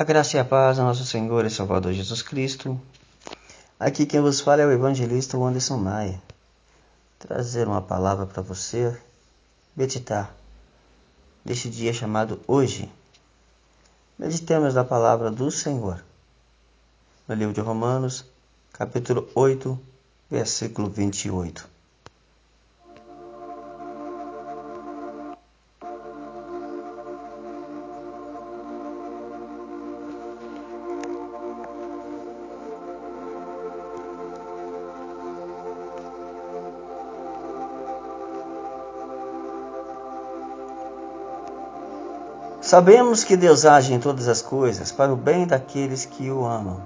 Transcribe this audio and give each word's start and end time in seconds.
A 0.00 0.02
graça 0.02 0.38
e 0.38 0.40
a 0.40 0.44
paz 0.46 0.78
do 0.78 0.82
nosso 0.82 1.04
Senhor 1.04 1.44
e 1.44 1.50
Salvador 1.50 1.92
Jesus 1.92 2.22
Cristo. 2.22 2.80
Aqui 3.78 4.06
quem 4.06 4.18
vos 4.18 4.40
fala 4.40 4.62
é 4.62 4.64
o 4.66 4.72
evangelista 4.72 5.36
Anderson 5.36 5.76
Maia. 5.76 6.22
Trazer 7.18 7.68
uma 7.68 7.82
palavra 7.82 8.24
para 8.24 8.40
você 8.40 8.98
meditar 9.76 10.34
neste 11.44 11.68
dia 11.68 11.92
chamado 11.92 12.40
hoje. 12.48 12.90
Meditemos 14.18 14.72
da 14.72 14.84
palavra 14.84 15.30
do 15.30 15.50
Senhor. 15.50 16.02
No 17.28 17.34
livro 17.34 17.52
de 17.52 17.60
Romanos, 17.60 18.24
capítulo 18.72 19.28
8, 19.34 19.78
versículo 20.30 20.88
28. 20.88 21.68
Sabemos 42.60 43.24
que 43.24 43.38
Deus 43.38 43.64
age 43.64 43.94
em 43.94 43.98
todas 43.98 44.28
as 44.28 44.42
coisas 44.42 44.92
para 44.92 45.10
o 45.10 45.16
bem 45.16 45.46
daqueles 45.46 46.04
que 46.04 46.30
o 46.30 46.44
amam, 46.44 46.82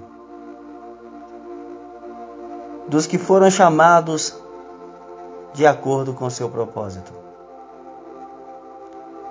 dos 2.87 3.05
que 3.05 3.17
foram 3.17 3.51
chamados 3.51 4.33
de 5.53 5.67
acordo 5.67 6.13
com 6.13 6.29
seu 6.29 6.49
propósito. 6.49 7.11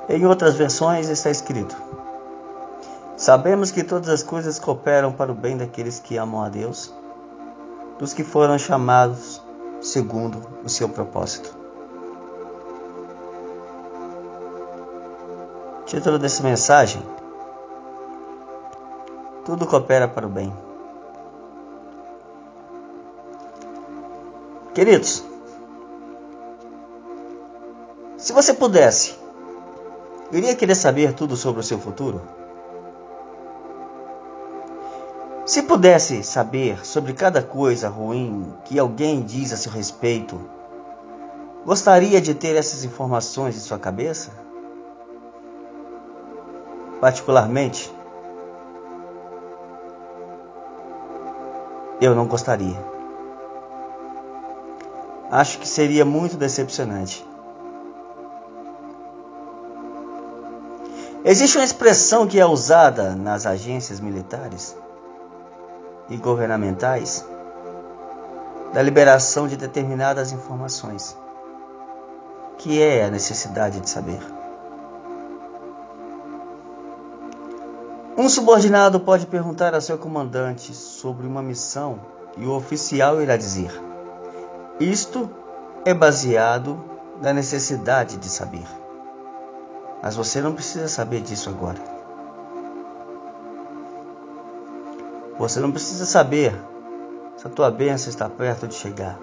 Em 0.06 0.26
outras 0.26 0.54
versões 0.54 1.08
está 1.08 1.30
escrito: 1.30 1.74
Sabemos 3.16 3.70
que 3.70 3.82
todas 3.82 4.10
as 4.10 4.22
coisas 4.22 4.58
cooperam 4.58 5.12
para 5.12 5.32
o 5.32 5.34
bem 5.34 5.56
daqueles 5.56 5.98
que 5.98 6.18
amam 6.18 6.42
a 6.42 6.50
Deus, 6.50 6.92
dos 7.98 8.12
que 8.12 8.22
foram 8.22 8.58
chamados 8.58 9.40
segundo 9.80 10.42
o 10.62 10.68
seu 10.68 10.90
propósito. 10.90 11.63
Título 15.94 16.18
dessa 16.18 16.42
mensagem: 16.42 17.00
Tudo 19.44 19.64
coopera 19.64 20.08
para 20.08 20.26
o 20.26 20.28
bem. 20.28 20.52
Queridos, 24.74 25.22
se 28.16 28.32
você 28.32 28.52
pudesse, 28.52 29.16
iria 30.32 30.56
querer 30.56 30.74
saber 30.74 31.12
tudo 31.12 31.36
sobre 31.36 31.60
o 31.60 31.64
seu 31.64 31.78
futuro? 31.78 32.20
Se 35.46 35.62
pudesse 35.62 36.24
saber 36.24 36.84
sobre 36.84 37.12
cada 37.12 37.40
coisa 37.40 37.88
ruim 37.88 38.52
que 38.64 38.80
alguém 38.80 39.22
diz 39.22 39.52
a 39.52 39.56
seu 39.56 39.70
respeito, 39.70 40.40
gostaria 41.64 42.20
de 42.20 42.34
ter 42.34 42.56
essas 42.56 42.82
informações 42.82 43.56
em 43.56 43.60
sua 43.60 43.78
cabeça? 43.78 44.43
Particularmente, 47.04 47.94
eu 52.00 52.14
não 52.14 52.26
gostaria. 52.26 52.82
Acho 55.30 55.58
que 55.58 55.68
seria 55.68 56.02
muito 56.06 56.38
decepcionante. 56.38 57.22
Existe 61.26 61.58
uma 61.58 61.64
expressão 61.64 62.26
que 62.26 62.40
é 62.40 62.46
usada 62.46 63.14
nas 63.14 63.44
agências 63.44 64.00
militares 64.00 64.74
e 66.08 66.16
governamentais 66.16 67.22
da 68.72 68.80
liberação 68.80 69.46
de 69.46 69.58
determinadas 69.58 70.32
informações, 70.32 71.14
que 72.56 72.80
é 72.80 73.04
a 73.04 73.10
necessidade 73.10 73.78
de 73.80 73.90
saber. 73.90 74.43
Um 78.16 78.28
subordinado 78.28 79.00
pode 79.00 79.26
perguntar 79.26 79.74
a 79.74 79.80
seu 79.80 79.98
comandante 79.98 80.72
sobre 80.72 81.26
uma 81.26 81.42
missão 81.42 81.98
e 82.36 82.46
o 82.46 82.52
oficial 82.52 83.20
irá 83.20 83.36
dizer: 83.36 83.72
Isto 84.78 85.28
é 85.84 85.92
baseado 85.92 86.80
na 87.20 87.32
necessidade 87.32 88.16
de 88.16 88.28
saber. 88.28 88.66
Mas 90.00 90.14
você 90.14 90.40
não 90.40 90.52
precisa 90.52 90.86
saber 90.86 91.22
disso 91.22 91.50
agora. 91.50 91.78
Você 95.36 95.58
não 95.58 95.72
precisa 95.72 96.06
saber 96.06 96.54
se 97.36 97.48
a 97.48 97.50
tua 97.50 97.68
bênção 97.68 98.10
está 98.10 98.28
perto 98.28 98.68
de 98.68 98.74
chegar. 98.74 99.18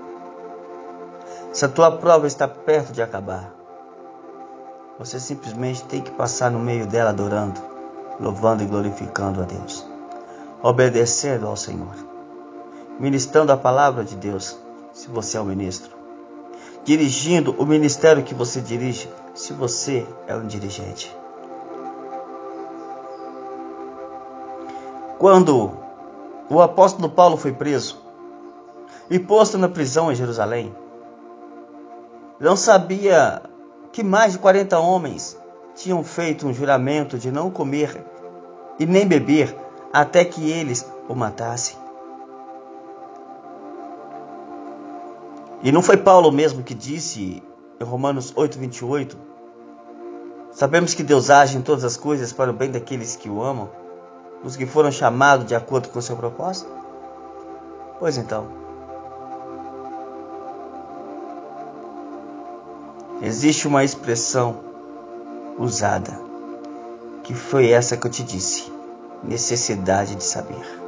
Se 1.53 1.63
a 1.63 1.69
tua 1.69 1.93
prova 1.93 2.27
está 2.27 2.45
perto 2.45 2.91
de 2.91 3.01
acabar. 3.01 3.53
Você 4.99 5.17
simplesmente 5.17 5.85
tem 5.85 6.01
que 6.01 6.11
passar 6.11 6.51
no 6.51 6.59
meio 6.59 6.85
dela 6.85 7.11
adorando 7.11 7.70
louvando 8.21 8.61
e 8.61 8.67
glorificando 8.67 9.41
a 9.41 9.45
Deus, 9.45 9.85
obedecendo 10.61 11.47
ao 11.47 11.57
Senhor, 11.57 11.95
ministrando 12.99 13.51
a 13.51 13.57
palavra 13.57 14.03
de 14.03 14.15
Deus, 14.15 14.55
se 14.93 15.09
você 15.09 15.37
é 15.37 15.41
o 15.41 15.45
ministro, 15.45 15.91
dirigindo 16.83 17.55
o 17.57 17.65
ministério 17.65 18.23
que 18.23 18.35
você 18.35 18.61
dirige, 18.61 19.09
se 19.33 19.53
você 19.53 20.05
é 20.27 20.35
um 20.35 20.45
dirigente. 20.45 21.15
Quando 25.17 25.71
o 26.49 26.61
apóstolo 26.61 27.09
Paulo 27.09 27.37
foi 27.37 27.51
preso 27.51 27.99
e 29.09 29.17
posto 29.17 29.57
na 29.57 29.67
prisão 29.67 30.11
em 30.11 30.15
Jerusalém, 30.15 30.75
não 32.39 32.55
sabia 32.55 33.41
que 33.91 34.03
mais 34.03 34.33
de 34.33 34.39
40 34.39 34.79
homens 34.79 35.37
tinham 35.75 36.03
feito 36.03 36.47
um 36.47 36.53
juramento 36.53 37.17
de 37.17 37.31
não 37.31 37.49
comer 37.49 38.03
e 38.81 38.85
nem 38.87 39.07
beber 39.07 39.55
até 39.93 40.25
que 40.25 40.49
eles 40.49 40.83
o 41.07 41.13
matassem. 41.13 41.77
E 45.61 45.71
não 45.71 45.83
foi 45.83 45.97
Paulo 45.97 46.31
mesmo 46.31 46.63
que 46.63 46.73
disse 46.73 47.43
em 47.79 47.83
Romanos 47.83 48.33
8:28, 48.33 49.15
sabemos 50.51 50.95
que 50.95 51.03
Deus 51.03 51.29
age 51.29 51.55
em 51.55 51.61
todas 51.61 51.83
as 51.83 51.95
coisas 51.95 52.33
para 52.33 52.49
o 52.49 52.53
bem 52.53 52.71
daqueles 52.71 53.15
que 53.15 53.29
o 53.29 53.43
amam, 53.43 53.69
dos 54.43 54.55
que 54.55 54.65
foram 54.65 54.91
chamados 54.91 55.45
de 55.45 55.53
acordo 55.53 55.89
com 55.89 55.99
o 55.99 56.01
seu 56.01 56.17
propósito? 56.17 56.71
Pois 57.99 58.17
então, 58.17 58.47
existe 63.21 63.67
uma 63.67 63.83
expressão 63.83 64.57
usada, 65.59 66.30
que 67.31 67.37
foi 67.37 67.71
essa 67.71 67.95
que 67.95 68.05
eu 68.05 68.11
te 68.11 68.23
disse: 68.23 68.69
necessidade 69.23 70.15
de 70.15 70.23
saber. 70.23 70.81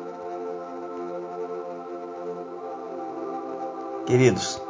Queridos, 4.06 4.62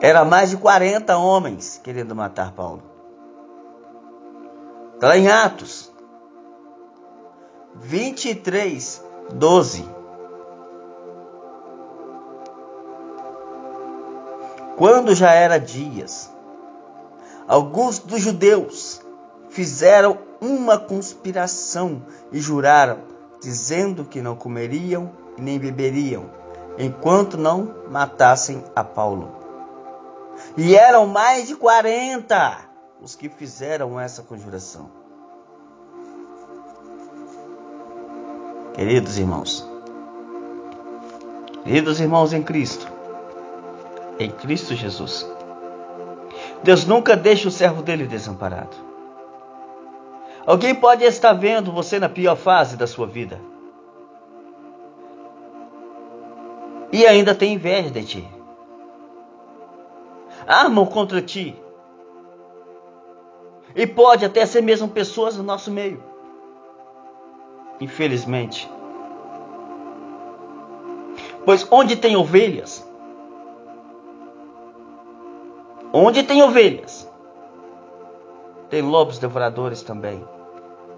era 0.00 0.24
mais 0.24 0.50
de 0.50 0.56
40 0.56 1.16
homens 1.16 1.80
querendo 1.84 2.16
matar 2.16 2.50
Paulo. 2.50 2.82
Está 4.94 5.08
lá 5.08 5.16
em 5.16 5.28
Atos 5.28 5.92
23, 7.76 9.04
12. 9.34 9.88
Quando 14.76 15.14
já 15.14 15.30
era 15.30 15.58
dias, 15.58 16.28
alguns 17.48 17.98
dos 17.98 18.20
judeus 18.20 19.00
fizeram 19.48 20.18
uma 20.40 20.78
conspiração 20.78 22.02
e 22.30 22.38
juraram, 22.38 22.98
dizendo 23.40 24.04
que 24.04 24.20
não 24.20 24.36
comeriam 24.36 25.10
e 25.36 25.40
nem 25.40 25.58
beberiam, 25.58 26.30
enquanto 26.78 27.38
não 27.38 27.74
matassem 27.90 28.62
a 28.76 28.84
Paulo. 28.84 29.32
E 30.56 30.76
eram 30.76 31.06
mais 31.06 31.48
de 31.48 31.56
40 31.56 32.68
os 33.00 33.16
que 33.16 33.28
fizeram 33.28 33.98
essa 33.98 34.22
conjuração. 34.22 34.90
Queridos 38.74 39.18
irmãos, 39.18 39.66
queridos 41.64 41.98
irmãos 41.98 42.32
em 42.32 42.42
Cristo, 42.42 42.86
em 44.20 44.30
Cristo 44.30 44.74
Jesus. 44.74 45.26
Deus 46.62 46.84
nunca 46.84 47.16
deixa 47.16 47.48
o 47.48 47.50
servo 47.50 47.82
dele 47.82 48.06
desamparado. 48.06 48.76
Alguém 50.46 50.74
pode 50.74 51.04
estar 51.04 51.32
vendo 51.32 51.72
você 51.72 51.98
na 51.98 52.08
pior 52.08 52.36
fase 52.36 52.76
da 52.76 52.86
sua 52.86 53.06
vida 53.06 53.40
e 56.92 57.06
ainda 57.06 57.34
tem 57.34 57.54
inveja 57.54 57.90
de 57.90 58.04
ti. 58.04 58.28
Armam 60.46 60.86
contra 60.86 61.20
ti. 61.20 61.54
E 63.74 63.86
pode 63.86 64.24
até 64.24 64.46
ser 64.46 64.62
mesmo 64.62 64.88
pessoas 64.88 65.36
no 65.36 65.42
nosso 65.42 65.70
meio. 65.70 66.02
Infelizmente. 67.80 68.68
Pois 71.44 71.66
onde 71.70 71.96
tem 71.96 72.16
ovelhas, 72.16 72.87
onde 75.92 76.22
tem 76.22 76.42
ovelhas, 76.42 77.08
tem 78.68 78.82
lobos 78.82 79.18
devoradores 79.18 79.82
também. 79.82 80.22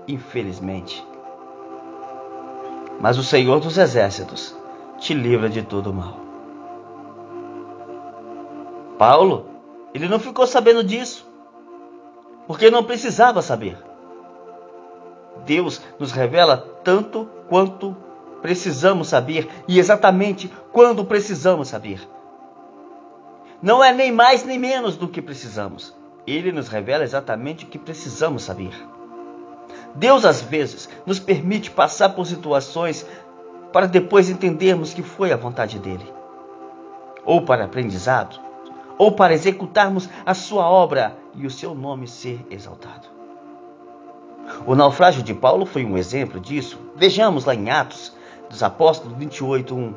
Infelizmente. 0.09 1.07
Mas 3.01 3.17
o 3.17 3.23
Senhor 3.23 3.61
dos 3.61 3.79
Exércitos 3.79 4.55
te 4.99 5.15
livra 5.15 5.49
de 5.49 5.63
todo 5.63 5.93
mal. 5.93 6.17
Paulo, 8.99 9.47
ele 9.95 10.09
não 10.09 10.19
ficou 10.19 10.47
sabendo 10.47 10.85
disso, 10.85 11.27
porque 12.47 12.71
não 12.71 12.85
precisava 12.85 13.41
saber. 13.41 13.79
Deus 15.47 15.81
nos 15.99 16.13
revela 16.13 16.59
tanto 16.85 17.29
quanto 17.49 17.97
precisamos 18.43 19.09
saber 19.09 19.49
e 19.67 19.79
exatamente 19.79 20.53
quando 20.73 21.05
precisamos 21.05 21.69
saber. 21.69 22.07
Não 23.63 23.85
é 23.85 23.93
nem 23.93 24.11
mais 24.11 24.45
nem 24.45 24.59
menos 24.59 24.97
do 24.97 25.09
que 25.09 25.21
precisamos. 25.21 25.95
Ele 26.27 26.53
nos 26.53 26.69
revela 26.69 27.05
exatamente 27.05 27.65
o 27.65 27.69
que 27.69 27.79
precisamos 27.79 28.45
saber. 28.45 28.73
Deus, 29.95 30.25
às 30.25 30.41
vezes, 30.41 30.89
nos 31.05 31.19
permite 31.19 31.71
passar 31.71 32.11
por 32.11 32.27
situações 32.27 33.07
para 33.73 33.87
depois 33.87 34.29
entendermos 34.29 34.95
que 34.95 35.03
foi 35.03 35.33
a 35.33 35.37
vontade 35.37 35.79
dele, 35.79 36.13
ou 37.25 37.43
para 37.43 37.65
aprendizado, 37.65 38.41
ou 38.99 39.13
para 39.13 39.33
executarmos 39.33 40.09
a 40.25 40.35
sua 40.35 40.69
obra 40.69 41.17
e 41.35 41.47
o 41.47 41.51
seu 41.51 41.75
nome 41.75 42.07
ser 42.07 42.45
exaltado. 42.51 43.09
O 44.67 44.75
naufrágio 44.75 45.23
de 45.23 45.35
Paulo 45.35 45.65
foi 45.65 45.85
um 45.85 45.97
exemplo 45.97 46.41
disso. 46.41 46.79
Vejamos 46.97 47.45
lá 47.45 47.55
em 47.55 47.71
Atos 47.71 48.13
dos 48.49 48.63
Apóstolos 48.63 49.17
28, 49.17 49.75
1, 49.75 49.95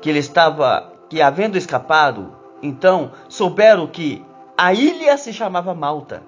que 0.00 0.10
ele 0.10 0.18
estava, 0.18 0.89
que 1.10 1.20
havendo 1.20 1.58
escapado, 1.58 2.32
então 2.62 3.10
souberam 3.28 3.86
que 3.88 4.24
a 4.56 4.72
ilha 4.72 5.18
se 5.18 5.32
chamava 5.32 5.74
Malta. 5.74 6.22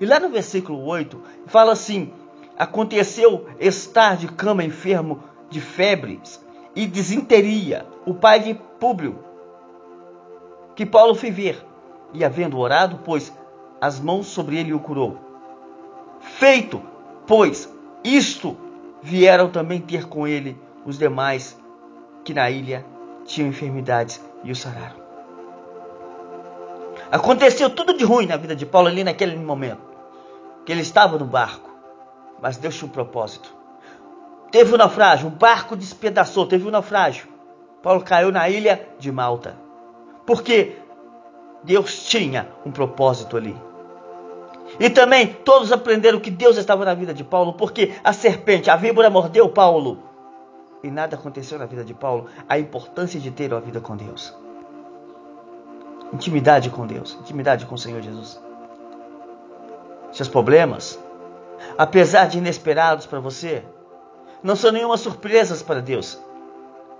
E 0.00 0.06
lá 0.06 0.20
no 0.20 0.28
versículo 0.28 0.82
8, 0.86 1.20
fala 1.46 1.72
assim: 1.72 2.12
Aconteceu 2.56 3.46
estar 3.58 4.16
de 4.16 4.28
cama 4.28 4.62
enfermo 4.62 5.24
de 5.50 5.60
febres 5.60 6.42
e 6.74 6.86
desinteria 6.86 7.84
o 8.06 8.14
pai 8.14 8.40
de 8.40 8.54
Públio, 8.54 9.18
que 10.76 10.86
Paulo 10.86 11.14
foi 11.14 11.30
ver, 11.30 11.64
e 12.14 12.24
havendo 12.24 12.58
orado, 12.58 12.98
pôs 12.98 13.32
as 13.80 13.98
mãos 13.98 14.26
sobre 14.26 14.56
ele 14.56 14.70
e 14.70 14.74
o 14.74 14.80
curou. 14.80 15.18
Feito, 16.20 16.80
pois, 17.26 17.72
isto, 18.04 18.56
vieram 19.02 19.50
também 19.50 19.80
ter 19.80 20.06
com 20.06 20.28
ele 20.28 20.56
os 20.84 20.96
demais 20.96 21.58
que 22.24 22.32
na 22.32 22.48
ilha 22.50 22.84
tinham 23.26 23.48
enfermidades 23.48 24.22
e 24.44 24.50
o 24.50 24.56
sararam. 24.56 24.96
Aconteceu 27.10 27.70
tudo 27.70 27.96
de 27.96 28.04
ruim 28.04 28.26
na 28.26 28.36
vida 28.36 28.56
de 28.56 28.66
Paulo 28.66 28.88
ali 28.88 29.04
naquele 29.04 29.36
momento. 29.36 29.82
Que 30.64 30.72
ele 30.72 30.80
estava 30.80 31.16
no 31.18 31.24
barco, 31.24 31.70
mas 32.40 32.56
Deus 32.56 32.74
tinha 32.74 32.88
um 32.88 32.92
propósito. 32.92 33.54
Teve 34.50 34.74
um 34.74 34.78
naufrágio, 34.78 35.28
o 35.28 35.30
barco 35.30 35.76
despedaçou, 35.76 36.46
teve 36.46 36.66
um 36.66 36.70
naufrágio. 36.70 37.28
Paulo 37.82 38.02
caiu 38.02 38.32
na 38.32 38.48
ilha 38.48 38.88
de 38.98 39.12
Malta. 39.12 39.56
Porque 40.26 40.76
Deus 41.62 42.04
tinha 42.04 42.48
um 42.64 42.72
propósito 42.72 43.36
ali. 43.36 43.56
E 44.80 44.90
também 44.90 45.28
todos 45.28 45.70
aprenderam 45.70 46.18
que 46.18 46.30
Deus 46.30 46.56
estava 46.56 46.84
na 46.84 46.94
vida 46.94 47.14
de 47.14 47.22
Paulo, 47.22 47.52
porque 47.52 47.92
a 48.02 48.12
serpente, 48.12 48.68
a 48.68 48.76
víbora 48.76 49.08
mordeu 49.08 49.48
Paulo. 49.48 50.02
E 50.82 50.90
nada 50.90 51.16
aconteceu 51.16 51.58
na 51.58 51.66
vida 51.66 51.84
de 51.84 51.94
Paulo. 51.94 52.26
A 52.48 52.58
importância 52.58 53.18
de 53.18 53.30
ter 53.30 53.52
uma 53.52 53.60
vida 53.60 53.80
com 53.80 53.96
Deus. 53.96 54.34
Intimidade 56.12 56.70
com 56.70 56.86
Deus, 56.86 57.16
intimidade 57.20 57.66
com 57.66 57.74
o 57.74 57.78
Senhor 57.78 58.00
Jesus. 58.00 58.40
Seus 60.12 60.28
problemas, 60.28 60.98
apesar 61.76 62.26
de 62.26 62.38
inesperados 62.38 63.06
para 63.06 63.18
você, 63.18 63.64
não 64.42 64.54
são 64.54 64.70
nenhuma 64.70 64.96
surpresas 64.96 65.62
para 65.62 65.82
Deus. 65.82 66.18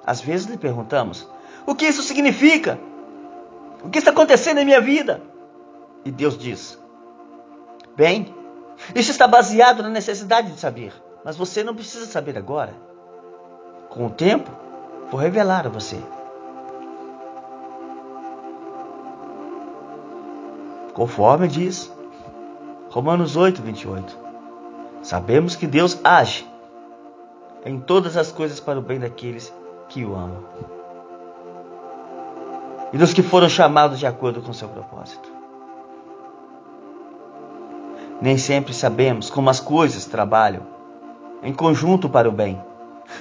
Às 0.04 0.20
vezes 0.20 0.46
lhe 0.46 0.56
perguntamos: 0.56 1.28
o 1.66 1.74
que 1.74 1.86
isso 1.86 2.02
significa? 2.02 2.78
O 3.82 3.88
que 3.88 3.98
está 3.98 4.10
acontecendo 4.10 4.58
em 4.58 4.64
minha 4.64 4.80
vida? 4.80 5.22
E 6.04 6.10
Deus 6.10 6.38
diz: 6.38 6.78
Bem, 7.96 8.34
isso 8.94 9.10
está 9.10 9.26
baseado 9.26 9.82
na 9.82 9.88
necessidade 9.88 10.52
de 10.52 10.60
saber, 10.60 10.92
mas 11.24 11.36
você 11.36 11.64
não 11.64 11.74
precisa 11.74 12.06
saber 12.06 12.36
agora. 12.36 12.74
Com 13.96 14.06
o 14.06 14.10
tempo, 14.10 14.50
vou 15.10 15.18
revelar 15.18 15.66
a 15.66 15.70
você. 15.70 15.98
Conforme 20.92 21.48
diz 21.48 21.90
Romanos 22.90 23.36
8, 23.36 23.62
28. 23.62 24.18
Sabemos 25.02 25.56
que 25.56 25.66
Deus 25.66 25.98
age 26.04 26.46
em 27.64 27.80
todas 27.80 28.18
as 28.18 28.30
coisas 28.30 28.60
para 28.60 28.78
o 28.78 28.82
bem 28.82 29.00
daqueles 29.00 29.50
que 29.88 30.04
o 30.04 30.14
amam 30.14 30.44
e 32.92 32.98
dos 32.98 33.14
que 33.14 33.22
foram 33.22 33.48
chamados 33.48 33.98
de 33.98 34.06
acordo 34.06 34.42
com 34.42 34.52
seu 34.52 34.68
propósito. 34.68 35.30
Nem 38.20 38.36
sempre 38.36 38.74
sabemos 38.74 39.30
como 39.30 39.48
as 39.48 39.60
coisas 39.60 40.04
trabalham 40.04 40.62
em 41.42 41.52
conjunto 41.52 42.08
para 42.08 42.28
o 42.28 42.32
bem, 42.32 42.62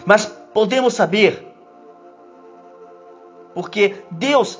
mas 0.06 0.35
podemos 0.56 0.94
saber, 0.94 1.46
porque 3.54 4.06
Deus 4.10 4.58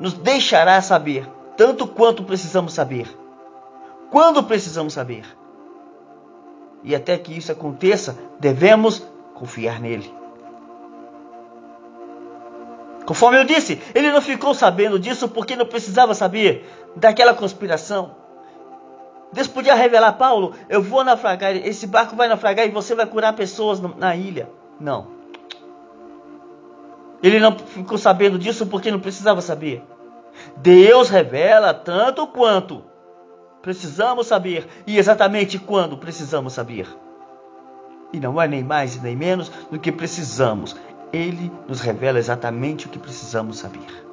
nos 0.00 0.14
deixará 0.14 0.80
saber 0.80 1.28
tanto 1.58 1.86
quanto 1.86 2.24
precisamos 2.24 2.72
saber, 2.72 3.06
quando 4.10 4.42
precisamos 4.44 4.94
saber. 4.94 5.26
E 6.82 6.94
até 6.94 7.18
que 7.18 7.36
isso 7.36 7.52
aconteça, 7.52 8.16
devemos 8.40 9.06
confiar 9.34 9.78
nele. 9.78 10.10
Conforme 13.04 13.38
eu 13.38 13.44
disse, 13.44 13.82
ele 13.94 14.10
não 14.10 14.22
ficou 14.22 14.54
sabendo 14.54 14.98
disso 14.98 15.28
porque 15.28 15.54
não 15.54 15.66
precisava 15.66 16.14
saber 16.14 16.66
daquela 16.96 17.34
conspiração. 17.34 18.16
Deus 19.34 19.48
podia 19.48 19.74
revelar, 19.74 20.14
Paulo, 20.14 20.54
eu 20.66 20.82
vou 20.82 21.04
naufragar, 21.04 21.54
esse 21.54 21.86
barco 21.86 22.16
vai 22.16 22.26
naufragar 22.26 22.66
e 22.66 22.70
você 22.70 22.94
vai 22.94 23.04
curar 23.04 23.34
pessoas 23.34 23.80
na 23.98 24.16
ilha. 24.16 24.48
Não. 24.80 25.08
Ele 27.22 27.40
não 27.40 27.58
ficou 27.58 27.96
sabendo 27.96 28.38
disso 28.38 28.66
porque 28.66 28.90
não 28.90 29.00
precisava 29.00 29.40
saber. 29.40 29.82
Deus 30.56 31.08
revela 31.08 31.72
tanto 31.72 32.26
quanto 32.26 32.84
precisamos 33.62 34.26
saber 34.26 34.68
e 34.86 34.98
exatamente 34.98 35.58
quando 35.58 35.96
precisamos 35.96 36.52
saber. 36.52 36.86
E 38.12 38.20
não 38.20 38.40
é 38.40 38.46
nem 38.46 38.62
mais 38.62 38.96
e 38.96 39.00
nem 39.00 39.16
menos 39.16 39.48
do 39.70 39.78
que 39.78 39.90
precisamos. 39.90 40.76
Ele 41.12 41.50
nos 41.66 41.80
revela 41.80 42.18
exatamente 42.18 42.86
o 42.86 42.90
que 42.90 42.98
precisamos 42.98 43.58
saber. 43.58 44.04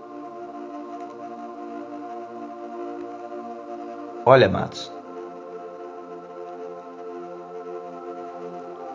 Olha, 4.25 4.47
amados. 4.47 4.91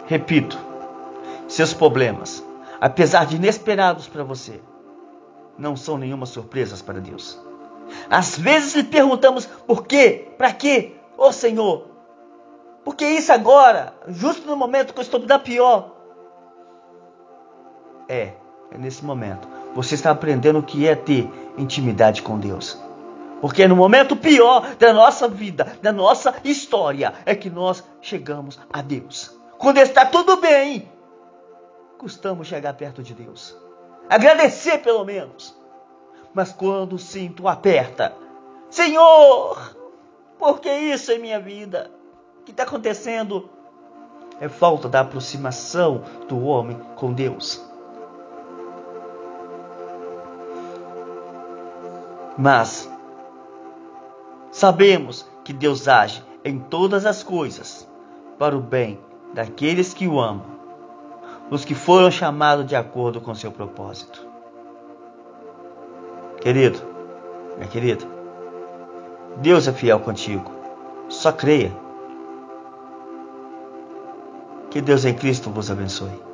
Repito, 0.06 0.56
seus 1.48 1.72
problemas, 1.72 2.44
apesar 2.80 3.26
de 3.26 3.36
inesperados 3.36 4.08
para 4.08 4.24
você, 4.24 4.60
não 5.58 5.76
são 5.76 5.96
nenhuma 5.96 6.26
surpresas 6.26 6.82
para 6.82 7.00
Deus. 7.00 7.38
Às 8.10 8.36
vezes 8.38 8.74
lhe 8.74 8.84
perguntamos 8.84 9.46
por 9.46 9.86
quê, 9.86 10.28
para 10.36 10.52
quê, 10.52 10.96
ô 11.16 11.26
oh, 11.26 11.32
Senhor, 11.32 11.86
por 12.84 12.94
que 12.94 13.04
isso 13.04 13.32
agora, 13.32 13.94
justo 14.08 14.46
no 14.46 14.56
momento 14.56 14.92
que 14.92 15.00
eu 15.00 15.02
estou 15.02 15.20
da 15.20 15.38
pior? 15.38 15.92
É, 18.08 18.32
é 18.70 18.78
nesse 18.78 19.04
momento. 19.04 19.48
Você 19.74 19.94
está 19.94 20.10
aprendendo 20.10 20.60
o 20.60 20.62
que 20.62 20.86
é 20.86 20.94
ter 20.94 21.28
intimidade 21.58 22.22
com 22.22 22.38
Deus. 22.38 22.78
Porque 23.40 23.66
no 23.68 23.76
momento 23.76 24.16
pior 24.16 24.74
da 24.78 24.92
nossa 24.92 25.28
vida, 25.28 25.76
da 25.82 25.92
nossa 25.92 26.34
história, 26.44 27.12
é 27.24 27.34
que 27.34 27.50
nós 27.50 27.84
chegamos 28.00 28.58
a 28.72 28.80
Deus. 28.80 29.36
Quando 29.58 29.78
está 29.78 30.06
tudo 30.06 30.36
bem, 30.36 30.88
custamos 31.98 32.46
chegar 32.46 32.74
perto 32.74 33.02
de 33.02 33.14
Deus. 33.14 33.56
Agradecer 34.08 34.78
pelo 34.78 35.04
menos. 35.04 35.56
Mas 36.32 36.52
quando 36.52 36.94
o 36.94 36.98
cinto 36.98 37.48
aperta, 37.48 38.14
Senhor, 38.70 39.76
por 40.38 40.60
que 40.60 40.70
isso 40.70 41.12
em 41.12 41.18
minha 41.18 41.40
vida? 41.40 41.90
O 42.40 42.44
que 42.44 42.50
está 42.50 42.64
acontecendo? 42.64 43.48
É 44.40 44.48
falta 44.48 44.88
da 44.88 45.00
aproximação 45.00 46.02
do 46.28 46.44
homem 46.44 46.78
com 46.94 47.12
Deus. 47.12 47.64
Mas, 52.36 52.88
Sabemos 54.56 55.26
que 55.44 55.52
Deus 55.52 55.86
age 55.86 56.24
em 56.42 56.58
todas 56.58 57.04
as 57.04 57.22
coisas 57.22 57.86
para 58.38 58.56
o 58.56 58.60
bem 58.60 58.98
daqueles 59.34 59.92
que 59.92 60.08
o 60.08 60.18
amam, 60.18 60.55
os 61.50 61.64
que 61.64 61.74
foram 61.74 62.10
chamados 62.10 62.66
de 62.66 62.74
acordo 62.74 63.20
com 63.20 63.34
seu 63.34 63.52
propósito. 63.52 64.26
Querido, 66.40 66.78
minha 67.56 67.68
querida, 67.68 68.04
Deus 69.38 69.68
é 69.68 69.72
fiel 69.72 70.00
contigo. 70.00 70.50
Só 71.08 71.30
creia. 71.30 71.72
Que 74.70 74.80
Deus 74.80 75.04
em 75.04 75.14
Cristo 75.14 75.50
vos 75.50 75.70
abençoe. 75.70 76.25